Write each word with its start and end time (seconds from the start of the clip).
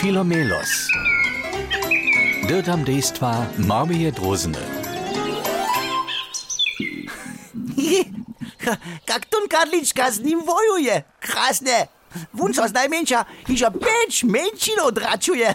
Philomelos. 0.00 0.88
Dirtam 2.48 2.80
dejstva 2.88 3.44
Marmie 3.68 4.08
Drozene. 4.08 4.64
Kakton 9.08 9.44
Karlička 9.44 10.08
z 10.08 10.24
njim 10.24 10.40
vojuje. 10.40 11.04
Krasne. 11.20 11.92
Vunco 12.32 12.64
z 12.64 12.72
najmanjša 12.72 13.24
hiža 13.44 13.70
peč 13.76 14.24
menšino 14.24 14.88
odračuje. 14.88 15.52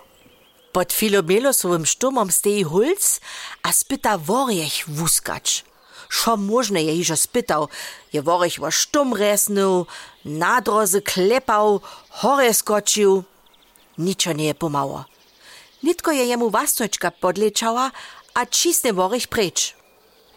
Pod 0.76 0.92
Filomelosovým 0.92 1.88
štomom 1.88 2.28
stejí 2.28 2.68
hulc 2.68 3.24
a 3.64 3.72
spýta 3.72 4.20
voriech 4.20 4.84
vúskač. 4.84 5.64
Šo 6.12 6.36
možné 6.36 6.84
je 6.84 7.00
hiža 7.00 7.16
spýtal. 7.16 7.72
Je 8.12 8.20
voriech 8.20 8.60
vo 8.60 8.68
štom 8.68 9.16
resnil, 9.16 9.88
na 10.28 10.60
droze 10.60 11.00
klepal, 11.00 11.80
hore 12.20 12.52
skočil. 12.52 13.31
Niczo 13.98 14.32
nie 14.32 14.44
je 14.44 14.54
pomało. 14.54 15.04
Nitko 15.82 16.12
je 16.12 16.24
jemu 16.24 16.50
wastočka 16.50 17.10
podlečała, 17.10 17.90
a 18.34 18.46
čisty 18.46 18.92
woriech 18.92 19.28
precz. 19.28 19.74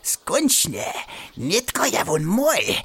Skończne. 0.02 0.94
Nitko 1.38 1.86
ja 1.86 2.06
won 2.06 2.26
mój. 2.26 2.76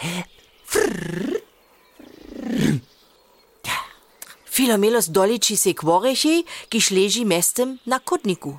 Filomelos 4.50 5.08
doliči 5.08 5.56
se 5.56 5.74
k 5.74 5.82
worichi, 5.82 6.44
kiž 6.68 6.90
leži 6.90 7.24
mestem 7.24 7.78
na 7.86 7.98
kotniku. 7.98 8.58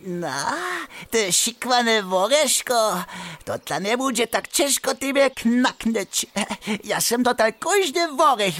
Na, 0.00 0.56
te 1.10 1.32
szikwane 1.32 2.02
woreszko, 2.02 3.04
to 3.44 3.58
dla 3.58 3.78
nie 3.78 3.96
będzie 3.98 4.26
tak 4.26 4.48
ciężko 4.48 4.94
tybie 4.94 5.30
knaknąć. 5.30 6.26
Ja 6.84 7.00
sem 7.00 7.24
to 7.24 7.34
tak 7.34 7.58
każdy 7.58 8.08
worech. 8.08 8.54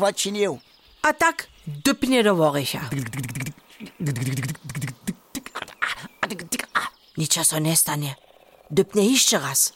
A 1.02 1.12
tak 1.12 1.46
dypnie 1.66 2.22
do 2.22 2.34
woricha. 2.34 2.80
Niczo 7.16 7.45
so 7.45 7.58
nie 7.58 7.76
stanie. 7.76 8.14
Dypnie 8.70 9.10
jeszcze 9.12 9.38
raz. 9.38 9.73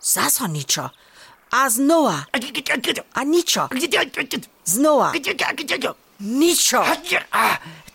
Zaso 0.00 0.46
niczo. 0.46 0.90
A 1.50 1.70
znowa. 1.70 2.24
A 3.14 3.22
niczo. 3.24 3.68
Znowa. 4.64 5.12
Niczo. 6.20 6.84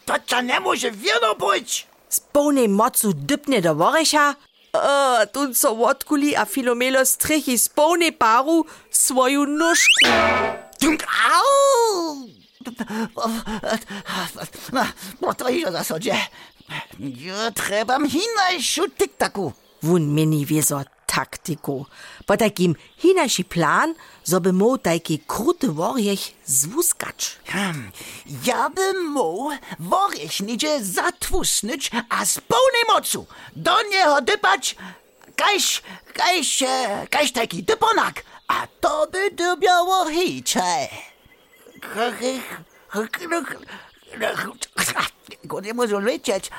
To 0.06 0.19
to 0.19 0.41
nie 0.41 0.59
może 0.59 0.91
wielo 0.91 1.36
być. 1.36 1.88
Z 2.09 2.19
pełnej 2.19 2.69
mocu 2.69 3.13
dypnie 3.13 3.61
do 3.61 3.75
woricha. 3.75 4.36
A 4.73 5.25
tu 5.34 5.53
co 5.53 5.72
odkuli, 5.72 6.36
a 6.36 6.45
Filomelo 6.45 7.06
strychi 7.06 7.58
z 7.59 7.69
pełnej 7.69 8.13
paru 8.13 8.66
swoją 8.91 9.45
nóżku. 9.45 10.06
Au! 10.83 12.27
No 15.22 15.33
to 15.33 15.49
iż 15.49 15.66
o 15.66 15.72
zasadzie. 15.72 16.16
Ja 16.99 17.52
trzeba 17.52 17.99
hinajszu 18.08 18.89
tiktaku. 18.89 19.53
Wun 19.83 20.13
meni 20.13 20.45
wieso 20.45 20.81
taktiku. 21.05 21.85
Po 22.25 22.38
takim 22.38 22.75
hinaši 22.97 23.44
plan, 23.44 23.95
so 24.23 24.39
by 24.41 24.53
mógł 24.53 24.77
taki 24.77 25.19
kruty 25.27 25.72
woriech 25.72 26.19
zwuskać. 26.45 27.38
Hmm, 27.45 27.91
Ja 28.45 28.69
bym 28.69 29.05
mógł 29.05 29.52
worech 29.80 30.39
nidzie 30.39 30.83
zatwusnąć, 30.85 31.91
a 32.09 32.25
z 32.25 32.33
pełnej 32.39 32.83
mocu 32.95 33.25
do 33.55 33.83
niego 33.83 34.22
dypać 34.22 34.75
kajś, 35.35 35.81
kajś, 36.13 36.63
kajś 37.09 37.31
taki 37.31 37.63
dyponak, 37.63 38.23
a 38.50 38.67
to 38.81 39.08
by 39.11 39.31
dobiało 39.31 40.05
hicze. 40.05 40.88
Go 45.44 45.59
nie 45.61 45.73
może 45.73 46.00
lecieć. 46.00 46.50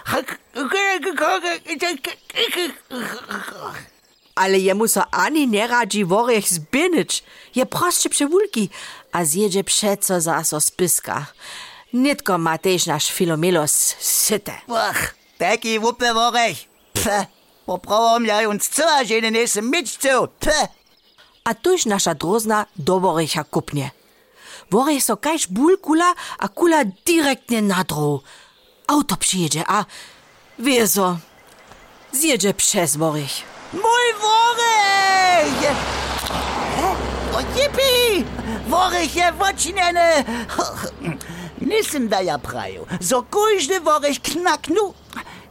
Ale 4.34 4.59
jemu 4.59 4.88
so 4.88 5.03
ani 5.10 5.48
nie 5.48 5.66
radzi 5.66 6.04
woriech 6.04 6.48
zbynyć. 6.48 7.25
Je 7.54 7.66
prostsze 7.66 8.09
przewulki, 8.09 8.70
a 9.12 9.25
zjedzie 9.25 9.65
przeco 9.65 10.20
zaso 10.20 10.60
spiska. 10.60 11.26
Nitko 11.92 12.38
ma 12.38 12.59
też 12.59 12.86
nasz 12.86 13.12
Filomelos 13.12 13.97
syte. 13.98 14.53
Ach, 14.69 15.15
taki 15.38 15.81
wuppe 15.81 16.15
worech. 16.15 16.59
Pfe, 16.92 17.26
popravom 17.66 18.26
ja 18.26 18.48
uns 18.48 18.69
cała 18.69 19.04
žene 19.04 19.31
nesem 19.31 19.70
mičcev. 19.70 20.28
Pfe. 20.41 20.69
A 21.45 21.55
tuž 21.55 21.87
nasza 21.87 22.15
drozna 22.15 22.67
do 22.77 23.01
woricha 23.01 23.45
kupnie. 23.45 23.91
Woriech 24.71 25.05
so 25.05 25.17
kajś 25.17 25.47
ból 25.47 25.78
kula, 25.78 26.15
a 26.39 26.49
kula 26.49 26.84
direktnie 27.06 27.62
na 27.62 27.84
drogę. 27.84 28.25
Auto 28.87 29.17
przyjedzie, 29.17 29.65
a 29.67 29.84
wieso 30.59 31.19
zjedzie 32.12 32.55
przez 32.55 32.97
woriech. 32.97 33.43
Mój 33.73 34.06
worech! 34.23 35.75
O 37.34 37.41
jipi! 37.41 38.25
Worech 38.69 39.17
je 39.17 39.33
wočinene! 39.33 40.25
Nisem 41.61 42.09
da 42.09 42.21
ja 42.21 42.39
praju. 42.39 42.87
So 43.01 43.22
każdy 43.22 43.81
worech 43.81 44.21
knaknu. 44.22 44.95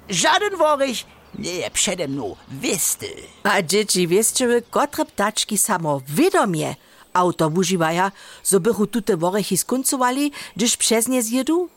Żaden 0.10 0.58
worech 0.58 1.06
nie 1.40 1.72
przede 1.72 2.08
mną, 2.08 2.36
wisty. 2.52 3.08
A 3.44 3.62
dzieci 3.62 4.08
wieszczyły, 4.08 4.62
kotre 4.62 5.06
ptaczki 5.06 5.58
samo 5.58 6.02
wiadomie 6.08 6.76
auto 7.14 7.48
używają, 7.48 8.12
so 8.44 8.60
bychu 8.60 8.88
tute 8.88 9.18
worechy 9.18 9.58
skońcowali, 9.58 10.32
gdyż 10.56 10.78
przez 10.78 11.08
nie 11.08 11.24
zjedu? 11.24 11.70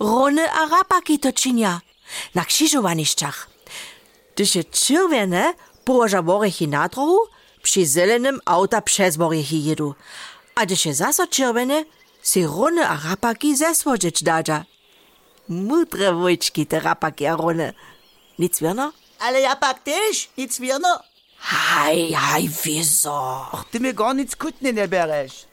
Rony 0.00 0.50
a 0.50 0.68
rapaki 0.68 1.18
to 1.18 1.32
czynia. 1.32 1.80
Na 2.34 2.44
krzyżowaniszczach. 2.44 3.50
Gdyż 4.34 4.54
je 4.54 4.64
czerwone 4.64 5.54
położa 5.84 6.22
worechy 6.22 6.66
na 6.66 6.88
drogu, 6.88 7.18
przy 7.62 7.86
zelenym 7.86 8.40
auta 8.44 8.82
przez 8.82 9.16
worechy 9.16 9.56
jedu. 9.56 9.94
A 10.54 10.66
gdyż 10.66 10.86
je 10.86 10.94
zaso 10.94 11.26
czerwone, 11.26 11.84
se 12.22 12.40
rony 12.40 12.88
a 12.88 13.00
rapaki 13.08 13.56
zeswodzić 13.56 14.22
dadza. 14.22 14.64
Mudre 15.48 16.12
wojczki 16.12 16.66
te 16.66 16.80
rapaki 16.80 17.26
a 17.26 17.36
rony. 17.36 17.72
Nicht 18.36 18.56
Zwirner? 18.56 18.92
Alle 19.18 19.42
ja 19.42 19.54
praktisch, 19.54 20.28
nicht 20.36 20.52
Zwirner. 20.52 21.04
Hei, 21.50 22.14
hei, 22.14 22.48
wieso? 22.62 23.10
Ach, 23.10 23.64
du 23.70 23.80
mir 23.80 23.94
gar 23.94 24.14
nichts 24.14 24.38
gut 24.38 24.54
in 24.60 24.76
der 24.76 24.86
Bereich. 24.86 25.46